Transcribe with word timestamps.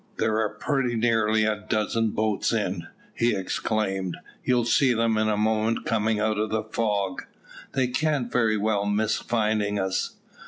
"There 0.17 0.39
are 0.39 0.55
pretty 0.57 0.95
nearly 0.95 1.43
a 1.45 1.63
dozen 1.69 2.09
boats 2.09 2.51
in," 2.51 2.87
he 3.13 3.35
exclaimed; 3.35 4.17
"you'll 4.43 4.65
see 4.65 4.95
them 4.95 5.15
in 5.15 5.29
a 5.29 5.37
moment 5.37 5.85
coming 5.85 6.19
out 6.19 6.39
of 6.39 6.49
the 6.49 6.63
fog. 6.63 7.25
They 7.73 7.85
can't 7.85 8.31
very 8.31 8.57
well 8.57 8.87
miss 8.87 9.17
finding 9.17 9.77
us." 9.77 10.15